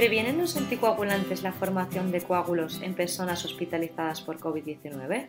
¿Previenen 0.00 0.38
los 0.38 0.56
anticoagulantes 0.56 1.42
la 1.42 1.52
formación 1.52 2.10
de 2.10 2.22
coágulos 2.22 2.80
en 2.80 2.94
personas 2.94 3.44
hospitalizadas 3.44 4.22
por 4.22 4.38
COVID-19? 4.38 5.28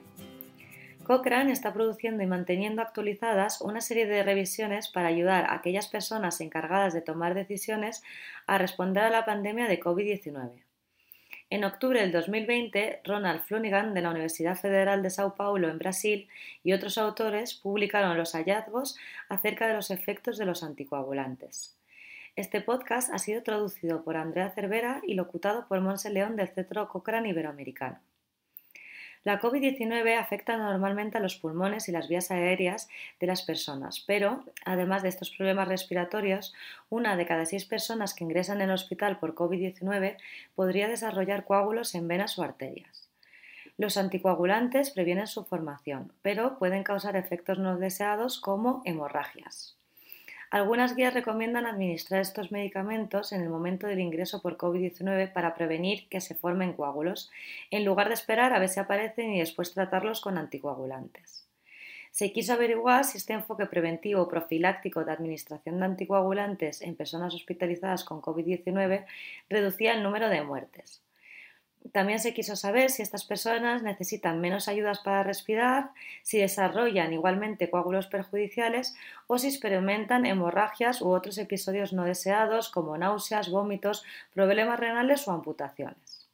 Cochrane 1.04 1.52
está 1.52 1.74
produciendo 1.74 2.24
y 2.24 2.26
manteniendo 2.26 2.82
actualizadas 2.82 3.60
una 3.60 3.82
serie 3.82 4.06
de 4.06 4.24
revisiones 4.24 4.88
para 4.88 5.10
ayudar 5.10 5.44
a 5.44 5.56
aquellas 5.56 5.90
personas 5.90 6.40
encargadas 6.40 6.94
de 6.94 7.02
tomar 7.02 7.34
decisiones 7.34 8.02
a 8.48 8.58
responder 8.60 9.04
a 9.04 9.10
la 9.10 9.26
pandemia 9.26 9.68
de 9.68 9.82
COVID-19. 9.82 10.64
En 11.50 11.66
octubre 11.66 12.00
del 12.00 12.14
2020, 12.14 13.02
Ronald 13.04 13.42
Flunigan 13.42 13.94
de 13.94 14.02
la 14.04 14.12
Universidad 14.12 14.56
Federal 14.56 15.04
de 15.04 15.10
Sao 15.10 15.36
Paulo 15.36 15.68
en 15.68 15.80
Brasil 15.80 16.30
y 16.64 16.72
otros 16.72 16.98
autores 16.98 17.56
publicaron 17.56 18.18
los 18.18 18.36
hallazgos 18.36 18.98
acerca 19.28 19.68
de 19.68 19.74
los 19.74 19.92
efectos 19.92 20.38
de 20.38 20.46
los 20.46 20.64
anticoagulantes. 20.64 21.76
Este 22.38 22.62
podcast 22.62 23.14
ha 23.14 23.20
sido 23.20 23.44
traducido 23.44 24.06
por 24.06 24.16
Andrea 24.16 24.52
Cervera 24.52 25.02
y 25.06 25.16
locutado 25.16 25.68
por 25.68 25.82
Monse 25.82 26.10
León 26.10 26.38
del 26.38 26.48
Centro 26.48 26.88
Cochrane 26.88 27.28
Iberoamericano. 27.28 28.00
La 29.26 29.42
COVID-19 29.42 30.18
afecta 30.18 30.56
normalmente 30.56 31.18
a 31.18 31.22
los 31.22 31.36
pulmones 31.36 31.90
y 31.90 31.92
las 31.92 32.08
vías 32.08 32.32
aéreas 32.32 32.88
de 33.20 33.28
las 33.28 33.42
personas, 33.42 34.06
pero, 34.08 34.46
además 34.64 35.04
de 35.04 35.10
estos 35.10 35.30
problemas 35.30 35.68
respiratorios, 35.68 36.54
una 36.90 37.18
de 37.18 37.26
cada 37.26 37.46
seis 37.46 37.66
personas 37.66 38.14
que 38.14 38.24
ingresan 38.24 38.62
en 38.62 38.70
el 38.70 38.76
hospital 38.76 39.20
por 39.20 39.36
COVID-19 39.36 40.16
podría 40.56 40.88
desarrollar 40.88 41.44
coágulos 41.44 41.94
en 41.96 42.08
venas 42.08 42.40
o 42.40 42.44
arterias. 42.44 43.10
Los 43.78 43.98
anticoagulantes 43.98 44.92
previenen 44.92 45.28
su 45.28 45.44
formación, 45.44 46.14
pero 46.22 46.58
pueden 46.58 46.84
causar 46.84 47.18
efectos 47.18 47.60
no 47.60 47.78
deseados 47.78 48.40
como 48.40 48.82
hemorragias. 48.86 49.81
Algunas 50.52 50.98
guías 50.98 51.14
recomiendan 51.14 51.66
administrar 51.66 52.20
estos 52.20 52.52
medicamentos 52.52 53.32
en 53.32 53.42
el 53.42 53.48
momento 53.48 53.88
del 53.88 54.02
ingreso 54.02 54.42
por 54.42 54.58
COVID-19 54.58 55.32
para 55.32 55.56
prevenir 55.56 56.10
que 56.10 56.20
se 56.20 56.36
formen 56.36 56.74
coágulos, 56.74 57.32
en 57.72 57.86
lugar 57.86 58.10
de 58.10 58.16
esperar 58.16 58.52
a 58.52 58.60
ver 58.60 58.68
si 58.68 58.82
aparecen 58.82 59.32
y 59.32 59.40
después 59.40 59.74
tratarlos 59.74 60.20
con 60.20 60.38
anticoagulantes. 60.38 61.48
Se 62.12 62.34
quiso 62.34 62.52
averiguar 62.52 63.06
si 63.06 63.18
este 63.18 63.32
enfoque 63.32 63.66
preventivo 63.66 64.24
o 64.24 64.28
profiláctico 64.28 65.06
de 65.06 65.14
administración 65.14 65.80
de 65.80 65.86
anticoagulantes 65.86 66.82
en 66.82 66.98
personas 66.98 67.34
hospitalizadas 67.34 68.04
con 68.04 68.22
COVID-19 68.22 69.06
reducía 69.50 69.94
el 69.94 70.04
número 70.04 70.28
de 70.28 70.44
muertes. 70.44 71.02
También 71.92 72.20
se 72.20 72.34
quiso 72.34 72.56
saber 72.56 72.90
si 72.90 73.02
estas 73.02 73.26
personas 73.26 73.82
necesitan 73.82 74.40
menos 74.40 74.68
ayudas 74.68 75.00
para 75.00 75.24
respirar, 75.24 75.90
si 76.22 76.38
desarrollan 76.38 77.12
igualmente 77.12 77.70
coágulos 77.70 78.08
perjudiciales 78.08 78.96
o 79.28 79.40
si 79.40 79.48
experimentan 79.48 80.26
hemorragias 80.26 81.02
u 81.02 81.10
otros 81.10 81.38
episodios 81.38 81.92
no 81.92 82.06
deseados 82.06 82.70
como 82.70 82.98
náuseas, 82.98 83.50
vómitos, 83.50 84.04
problemas 84.34 84.80
renales 84.80 85.28
o 85.28 85.32
amputaciones. 85.32 86.30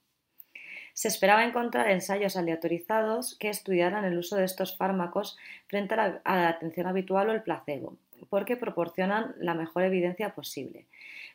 Se 0.93 1.07
esperaba 1.07 1.45
encontrar 1.45 1.89
ensayos 1.91 2.35
aleatorizados 2.35 3.35
que 3.35 3.49
estudiaran 3.49 4.03
el 4.03 4.17
uso 4.17 4.35
de 4.35 4.45
estos 4.45 4.75
fármacos 4.75 5.37
frente 5.67 5.93
a 5.93 6.21
la, 6.25 6.49
atención 6.49 6.87
habitual 6.87 7.29
o 7.29 7.33
el 7.33 7.43
placebo, 7.43 7.95
porque 8.29 8.57
proporcionan 8.57 9.35
la 9.37 9.53
mejor 9.53 9.83
evidencia 9.83 10.33
posible. 10.33 10.87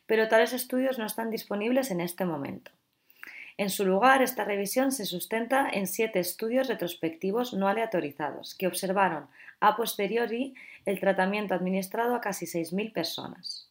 Pero 0.05 0.27
tales 0.27 0.53
estudios 0.53 0.99
no 0.99 1.05
están 1.05 1.31
disponibles 1.31 1.91
en 1.91 2.01
este 2.01 2.25
momento. 2.25 2.71
En 3.57 3.69
su 3.69 3.85
lugar, 3.85 4.23
esta 4.23 4.45
revisión 4.45 4.91
se 4.91 5.05
sustenta 5.05 5.69
en 5.69 5.85
siete 5.85 6.19
estudios 6.19 6.67
retrospectivos 6.67 7.53
no 7.53 7.67
aleatorizados 7.67 8.55
que 8.55 8.67
observaron 8.67 9.27
a 9.59 9.75
posteriori 9.75 10.55
el 10.85 10.99
tratamiento 10.99 11.53
administrado 11.53 12.15
a 12.15 12.21
casi 12.21 12.45
6.000 12.45 12.91
personas. 12.91 13.69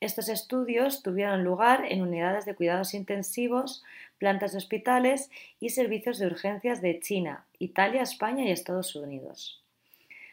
Estos 0.00 0.28
estudios 0.28 1.02
tuvieron 1.02 1.44
lugar 1.44 1.86
en 1.88 2.02
unidades 2.02 2.44
de 2.44 2.54
cuidados 2.54 2.94
intensivos, 2.94 3.82
plantas 4.18 4.52
de 4.52 4.58
hospitales 4.58 5.30
y 5.60 5.70
servicios 5.70 6.18
de 6.18 6.26
urgencias 6.26 6.80
de 6.80 7.00
China, 7.00 7.46
Italia, 7.58 8.02
España 8.02 8.44
y 8.44 8.50
Estados 8.50 8.94
Unidos. 8.94 9.62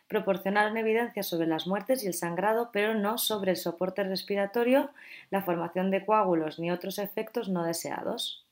Proporcionaron 0.07 0.75
evidencia 0.75 1.23
sobre 1.23 1.47
las 1.47 1.67
muertes 1.67 2.03
y 2.03 2.07
el 2.07 2.13
sangrado, 2.13 2.69
pero 2.73 2.93
no 2.93 3.17
sobre 3.17 3.51
el 3.51 3.57
soporte 3.57 4.03
respiratorio, 4.03 4.91
la 5.29 5.41
formación 5.41 5.89
de 5.89 6.05
coágulos 6.05 6.59
ni 6.59 6.69
otros 6.69 6.99
efectos 6.99 7.47
no 7.47 7.63
deseados. 7.63 8.45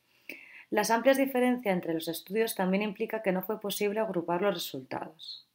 Las 0.72 0.92
amplias 0.92 1.18
diferencias 1.18 1.74
entre 1.74 1.96
los 1.96 2.08
estudios 2.08 2.54
también 2.54 2.84
implica 2.84 3.24
que 3.24 3.32
no 3.32 3.42
fue 3.42 3.60
posible 3.60 4.00
agrupar 4.00 4.44
los 4.44 4.54
resultados. 4.54 5.48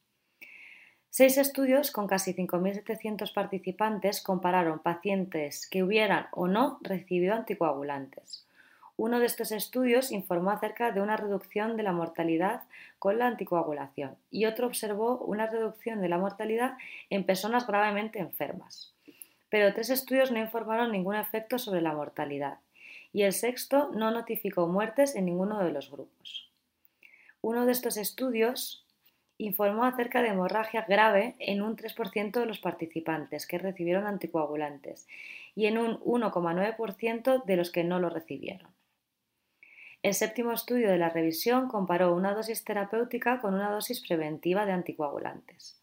Seis 1.09 1.37
estudios 1.37 1.91
con 1.91 2.07
casi 2.07 2.33
5.700 2.33 3.33
participantes 3.33 4.21
compararon 4.21 4.79
pacientes 4.79 5.69
que 5.69 5.83
hubieran 5.83 6.27
o 6.33 6.47
no 6.47 6.79
recibido 6.81 7.33
anticoagulantes. 7.33 8.45
Uno 8.97 9.19
de 9.19 9.25
estos 9.25 9.53
estudios 9.53 10.11
informó 10.11 10.51
acerca 10.51 10.91
de 10.91 10.99
una 10.99 11.15
reducción 11.15 11.77
de 11.77 11.83
la 11.83 11.93
mortalidad 11.93 12.63
con 12.99 13.17
la 13.17 13.27
anticoagulación 13.27 14.17
y 14.29 14.43
otro 14.45 14.67
observó 14.67 15.19
una 15.19 15.47
reducción 15.47 16.01
de 16.01 16.09
la 16.09 16.17
mortalidad 16.17 16.77
en 17.09 17.23
personas 17.23 17.65
gravemente 17.65 18.19
enfermas. 18.19 18.93
Pero 19.47 19.73
tres 19.73 19.89
estudios 19.89 20.31
no 20.31 20.39
informaron 20.39 20.91
ningún 20.91 21.15
efecto 21.15 21.57
sobre 21.57 21.79
la 21.79 21.93
mortalidad 21.93 22.57
y 23.15 23.23
el 23.23 23.31
sexto 23.31 23.91
no 23.93 24.11
notificó 24.11 24.67
muertes 24.67 25.15
en 25.15 25.23
ninguno 25.23 25.63
de 25.63 25.71
los 25.71 25.89
grupos. 25.89 26.51
Uno 27.39 27.65
de 27.65 27.71
estos 27.71 27.95
estudios 27.95 28.85
informó 29.37 29.85
acerca 29.85 30.21
de 30.21 30.27
hemorragia 30.27 30.85
grave 30.85 31.33
en 31.39 31.61
un 31.61 31.77
3% 31.77 32.37
de 32.37 32.45
los 32.45 32.59
participantes 32.59 33.47
que 33.47 33.57
recibieron 33.57 34.05
anticoagulantes 34.05 35.07
y 35.55 35.67
en 35.67 35.77
un 35.77 35.97
1,9% 36.01 37.45
de 37.45 37.55
los 37.55 37.71
que 37.71 37.85
no 37.85 38.01
lo 38.01 38.09
recibieron. 38.09 38.67
El 40.03 40.13
séptimo 40.13 40.51
estudio 40.51 40.91
de 40.91 40.97
la 40.97 41.07
revisión 41.07 41.69
comparó 41.69 42.13
una 42.13 42.33
dosis 42.33 42.65
terapéutica 42.65 43.39
con 43.39 43.53
una 43.53 43.69
dosis 43.69 44.05
preventiva 44.05 44.65
de 44.65 44.73
anticoagulantes. 44.73 45.81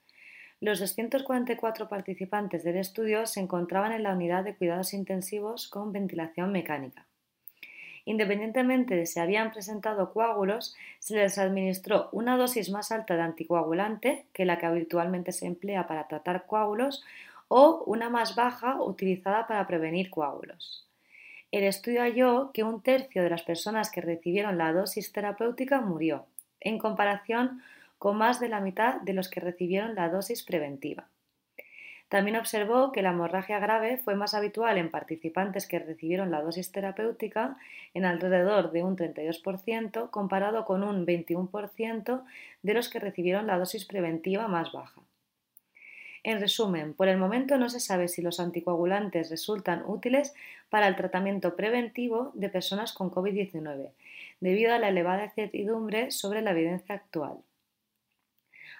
Los 0.61 0.81
244 0.81 1.89
participantes 1.89 2.63
del 2.63 2.77
estudio 2.77 3.25
se 3.25 3.41
encontraban 3.41 3.93
en 3.93 4.03
la 4.03 4.13
unidad 4.13 4.45
de 4.45 4.55
cuidados 4.55 4.93
intensivos 4.93 5.67
con 5.69 5.95
ventilación 5.95 6.53
mecánica. 6.53 7.07
Independientemente 8.05 8.97
de 8.97 9.07
si 9.07 9.21
habían 9.21 9.53
presentado 9.53 10.13
coágulos, 10.13 10.75
se 10.99 11.17
les 11.17 11.39
administró 11.39 12.09
una 12.13 12.37
dosis 12.37 12.71
más 12.71 12.91
alta 12.91 13.15
de 13.15 13.23
anticoagulante 13.23 14.27
que 14.33 14.45
la 14.45 14.59
que 14.59 14.67
habitualmente 14.67 15.33
se 15.33 15.47
emplea 15.47 15.87
para 15.87 16.09
tratar 16.09 16.47
coágulos 16.47 17.05
o 17.49 17.85
una 17.87 18.11
más 18.11 18.35
baja 18.35 18.83
utilizada 18.83 19.47
para 19.47 19.67
prevenir 19.67 20.11
coágulos. 20.11 20.87
El 21.53 21.65
estudio 21.65 22.01
halló 22.01 22.51
que 22.53 22.65
un 22.65 22.83
tercio 22.83 23.23
de 23.23 23.31
las 23.31 23.43
personas 23.43 23.91
que 23.91 24.01
recibieron 24.01 24.57
la 24.57 24.73
dosis 24.73 25.13
terapéutica 25.13 25.81
murió, 25.81 26.27
en 26.61 26.79
comparación 26.79 27.63
con 27.99 28.17
más 28.17 28.41
de 28.41 28.49
la 28.49 28.61
mitad 28.61 29.01
de 29.03 29.13
los 29.13 29.29
que 29.29 29.41
recibieron 29.41 29.95
la 29.95 30.09
dosis 30.09 30.43
preventiva. 30.43 31.07
También 32.13 32.37
observó 32.37 32.93
que 32.93 33.01
la 33.01 33.13
hemorragia 33.13 33.59
grave 33.59 33.97
fue 33.97 34.15
más 34.17 34.35
habitual 34.35 34.77
en 34.77 34.91
participantes 34.91 35.67
que 35.67 35.79
recibieron 35.79 36.31
la 36.31 36.43
dosis 36.43 36.71
terapéutica 36.71 37.57
en 37.95 38.05
alrededor 38.05 38.71
de 38.71 38.83
un 38.83 38.99
32% 38.99 40.11
comparado 40.11 40.67
con 40.67 40.83
un 40.83 41.07
21% 41.07 42.23
de 42.63 42.75
los 42.75 42.91
que 42.91 42.99
recibieron 42.99 43.47
la 43.47 43.59
dosis 43.59 43.87
preventiva 43.87 44.47
más 44.47 44.73
baja. 44.73 45.01
En 46.23 46.39
resumen, 46.39 46.93
por 46.93 47.09
el 47.09 47.17
momento 47.17 47.57
no 47.57 47.71
se 47.71 47.81
sabe 47.81 48.09
si 48.09 48.21
los 48.21 48.41
anticoagulantes 48.41 49.31
resultan 49.31 49.83
útiles 49.87 50.35
para 50.69 50.89
el 50.89 50.97
tratamiento 50.97 51.57
preventivo 51.57 52.31
de 52.35 52.51
personas 52.51 52.93
con 52.93 53.11
COVID-19, 53.11 53.89
debido 54.39 54.75
a 54.75 54.79
la 54.79 54.91
elevada 54.91 55.25
incertidumbre 55.25 56.11
sobre 56.11 56.43
la 56.43 56.51
evidencia 56.51 56.95
actual. 56.95 57.39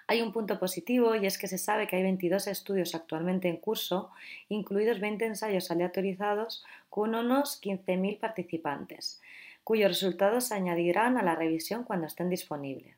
Hay 0.07 0.21
un 0.21 0.33
punto 0.33 0.59
positivo 0.59 1.15
y 1.15 1.25
es 1.25 1.37
que 1.37 1.47
se 1.47 1.57
sabe 1.57 1.87
que 1.87 1.95
hay 1.95 2.03
22 2.03 2.47
estudios 2.47 2.93
actualmente 2.93 3.47
en 3.47 3.57
curso, 3.57 4.11
incluidos 4.49 4.99
20 4.99 5.25
ensayos 5.25 5.71
aleatorizados 5.71 6.63
con 6.89 7.15
unos 7.15 7.61
15.000 7.61 8.19
participantes, 8.19 9.21
cuyos 9.63 9.89
resultados 9.89 10.45
se 10.45 10.55
añadirán 10.55 11.17
a 11.17 11.23
la 11.23 11.35
revisión 11.35 11.83
cuando 11.83 12.07
estén 12.07 12.29
disponibles. 12.29 12.95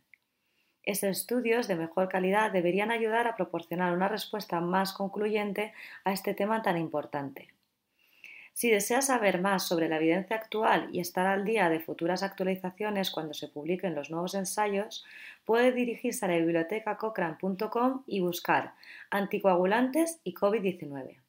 Estos 0.84 1.10
estudios 1.10 1.68
de 1.68 1.76
mejor 1.76 2.10
calidad 2.10 2.52
deberían 2.52 2.92
ayudar 2.92 3.28
a 3.28 3.36
proporcionar 3.36 3.94
una 3.94 4.08
respuesta 4.08 4.62
más 4.62 4.94
concluyente 4.94 5.74
a 6.04 6.14
este 6.14 6.36
tema 6.36 6.62
tan 6.62 6.78
importante. 6.78 7.55
Si 8.56 8.72
desea 8.72 9.02
saber 9.02 9.42
más 9.42 9.68
sobre 9.68 9.90
la 9.90 9.98
evidencia 9.98 10.38
actual 10.38 10.88
y 10.94 11.02
estar 11.02 11.28
al 11.28 11.44
día 11.44 11.68
de 11.68 11.82
futuras 11.82 12.24
actualizaciones 12.24 13.12
cuando 13.12 13.34
se 13.34 13.50
publiquen 13.50 13.96
los 13.96 14.10
nuevos 14.10 14.34
ensayos, 14.34 15.04
puede 15.44 15.74
dirigirse 15.74 16.24
a 16.24 16.30
la 16.30 16.38
biblioteca 16.38 16.96
cochrane.com 16.96 18.04
y 18.08 18.22
buscar 18.22 18.74
anticoagulantes 19.12 20.22
y 20.24 20.34
COVID-19. 20.34 21.25